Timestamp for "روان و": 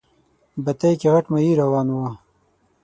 1.61-1.97